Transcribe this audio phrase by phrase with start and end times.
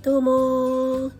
[0.00, 1.10] どうも。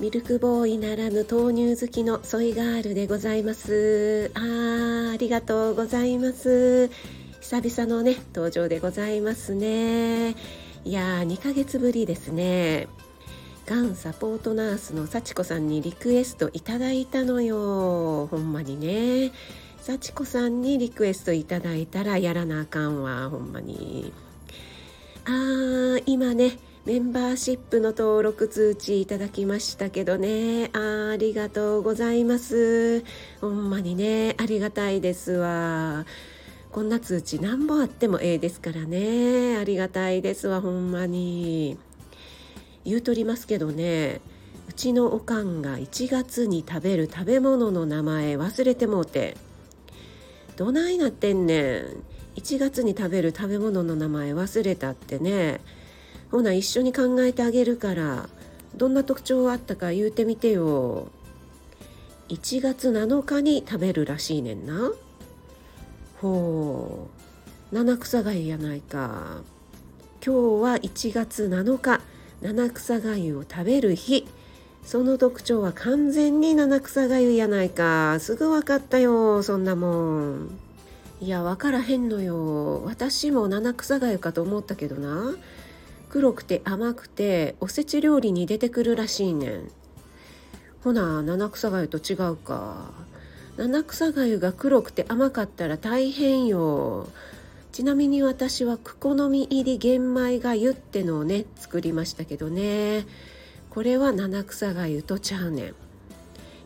[0.00, 4.30] ミルクボーイならぬ豆乳好きのソイガールでございます。
[4.32, 6.88] あーありがとうございます。
[7.42, 10.30] 久々のね登場でございますね。
[10.30, 12.88] いやー2ヶ月ぶりですね。
[13.66, 18.28] がんサポートナースの幸子さんにリクエストいただいたのよ。
[18.28, 19.30] ほんまにね。
[19.82, 24.10] 幸子さんにリクエストいただいたらやらなあかんわほんまに。
[25.26, 26.52] あー今ね
[26.86, 30.70] メンバーシップの登録通知いただきましたけどね。
[30.72, 33.02] あありがとうございます。
[33.40, 36.06] ほんまにねありがたいですわ。
[36.70, 39.56] こんな通知何本あってもええですからね。
[39.56, 41.76] ありがたいですわほんまに。
[42.84, 44.20] 言うとりますけどね
[44.68, 49.36] うちのおかんが1月に食べる食べ物の名前忘れてもうて。
[50.54, 51.84] どないなってんねん。
[52.36, 55.60] 1月に食べる食べ物の名前忘れたってね。
[56.36, 58.28] ほな一緒に考えてあげるから
[58.76, 61.08] どんな特徴あったか言うてみてよ。
[62.28, 64.92] 1月7日に食べるらしいねんな。
[66.20, 67.08] ほ
[67.72, 67.74] う。
[67.74, 69.40] 七草がゆやないか。
[70.22, 72.02] 今日は1月7日
[72.42, 74.26] 七草がゆを食べる日。
[74.84, 78.18] その特徴は完全に七草がゆやないか。
[78.20, 80.50] すぐ分かったよそんなもん。
[81.22, 82.82] いや分からへんのよ。
[82.84, 85.34] 私も七草がゆかと思ったけどな。
[86.08, 89.70] 黒くて甘くておせち料理に出てくるらしいねん。
[90.82, 92.90] ほな七草がゆと違うか。
[93.56, 97.08] 七草がゆが黒くて甘かったら大変よ。
[97.72, 103.06] ちなみに私はクコの実入り玄米がゆってのをね作りましたけどね。
[103.70, 105.74] これは七草がゆとちゃうねん。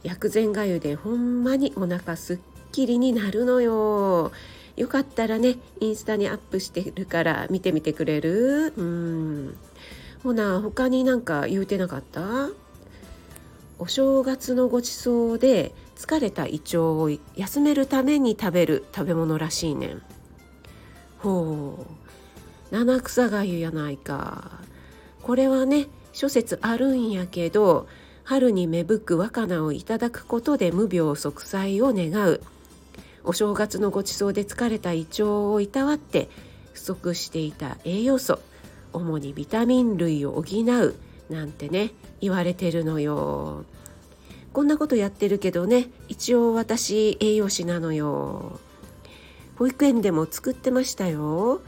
[0.03, 2.39] 薬膳がゆでほんまにお腹すっ
[2.73, 4.33] きりになるのよ。
[4.81, 8.73] よかったらねインスタにアップしてるから見てみてくれる？
[8.75, 9.57] うん。
[10.23, 12.49] ほな他になんか言うてなかった？
[13.79, 20.03] お正月のごちそうで疲れた胃腸を休めるために食べる食べ物らしいねん。
[21.19, 21.87] ほ
[22.73, 22.75] う。
[22.75, 24.63] 七草がゆやないか。
[25.23, 27.87] これはね諸説あるんやけど
[28.25, 32.41] 春に芽吹く若菜をいただくことで無病息災を願う。
[33.25, 36.29] お正月のごちそうで疲れた胃腸をいたわって
[36.73, 38.41] 不足していた栄養素
[38.93, 40.95] 主にビタミン類を補う
[41.29, 43.65] なんてね言われてるのよ。
[44.53, 48.59] こんなことやってるけどね一応私栄養士なのよ。
[49.57, 51.61] 保育園でも作ってましたよ。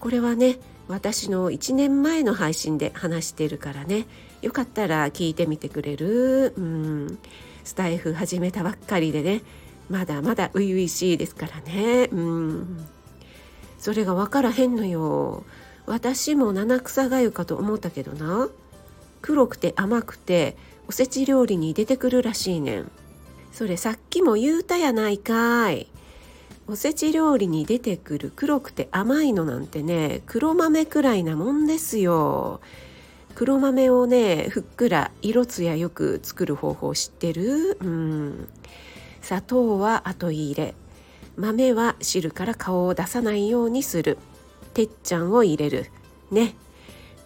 [0.00, 0.58] これはね
[0.88, 4.06] 私の1年前の配信で話してるからね。
[4.40, 6.54] よかったら聞いてみてくれる？
[6.56, 7.18] うん。
[7.64, 9.42] スタイフ始めたばっかりでね。
[9.90, 12.08] まだまだ初々しいですからね。
[12.12, 12.86] うん。
[13.78, 15.44] それが分からへんのよ。
[15.86, 18.48] 私も七草がゆかと思ったけどな。
[19.20, 20.56] 黒くて甘くて
[20.88, 22.90] おせち料理に出てくるらしいねん。
[23.52, 25.88] それさっきも言うたやないかい。
[26.68, 32.60] おせち料理に出てくる黒くて甘いのなんてね黒豆くらいなもんですよ。
[33.34, 37.78] 黒豆をねふっくら色艶よく作る方法知ってる？
[37.80, 38.48] うん。
[39.22, 40.74] 砂糖は後入れ。
[41.36, 44.18] 豆は汁から顔を出さないようにする。
[44.74, 45.86] てっちゃんを入れる。
[46.30, 46.54] ね。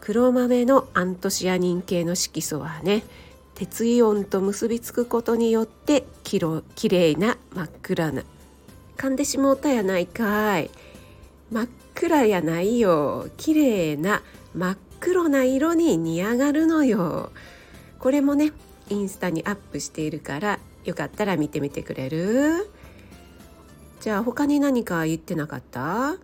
[0.01, 3.03] 黒豆のアントシアニン系の色素はね
[3.57, 8.23] 鉄イオンと結びつくことによってきろきれいな真っ暗な。
[8.97, 10.71] 噛んでしもうたやないかい。
[11.51, 13.28] 真っ暗やないよ。
[13.37, 14.23] きれいな
[14.55, 17.33] 真っ黒な色に似上がるのよ。
[17.99, 18.53] これもね
[18.89, 22.70] インスタにアップしているからよかったら見てみてくれる？
[24.00, 26.16] じゃあ他に何か言ってなかった？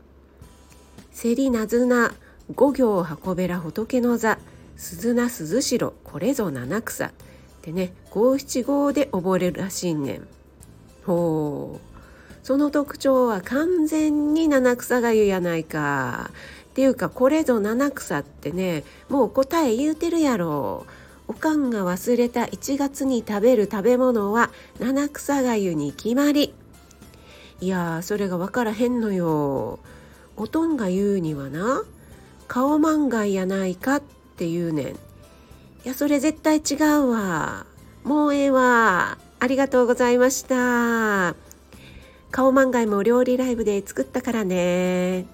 [1.11, 2.15] せりなずな
[2.55, 4.39] 五行運べら仏の座
[4.77, 7.07] 鈴名鈴代これぞ七草。
[7.07, 7.11] っ
[7.61, 10.29] てね五七五で溺れるらしいねん。
[11.05, 11.81] ほう。
[12.45, 16.31] その特徴は完全に七草がゆやないか。
[16.71, 20.87] っていうかこれぞ七草ってねもう答え言うてるやろ。
[21.33, 26.53] おかんが忘れた1月に食べる食べ物は七草がゆに決まり。
[27.59, 29.79] いやそれが分からへんのよ。
[30.37, 31.85] おとんが言うにはな
[32.49, 34.03] 顔まんがいやないかっ
[34.37, 34.87] て言うねん。
[34.89, 34.93] い
[35.85, 37.65] やそれ絶対違うわ。
[38.05, 39.17] もうええわ。
[39.41, 41.35] ありがとうございました。
[42.31, 45.25] 顔まんがいも料理ライブで作ったからね。